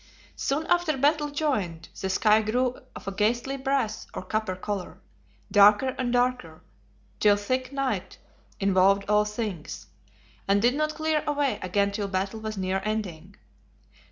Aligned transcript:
Soon 0.35 0.65
after 0.65 0.97
battle 0.97 1.29
joined, 1.29 1.89
the 2.01 2.09
sky 2.09 2.41
grew 2.41 2.75
of 2.95 3.07
a 3.07 3.11
ghastly 3.11 3.55
brass 3.55 4.07
or 4.15 4.23
copper 4.23 4.55
color, 4.55 4.99
darker 5.51 5.89
and 5.89 6.11
darker, 6.11 6.63
till 7.19 7.35
thick 7.35 7.71
night 7.71 8.17
involved 8.59 9.05
all 9.07 9.25
things; 9.25 9.85
and 10.47 10.59
did 10.59 10.73
not 10.73 10.95
clear 10.95 11.23
away 11.27 11.59
again 11.61 11.91
till 11.91 12.07
battle 12.07 12.39
was 12.39 12.57
near 12.57 12.81
ending. 12.83 13.35